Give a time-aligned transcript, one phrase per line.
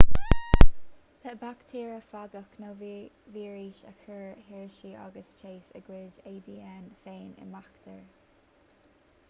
[1.25, 2.69] le baictéarafagaigh nó
[3.33, 8.05] víris a chuir hershey agus chase a gcuid adn féin i mbaictéar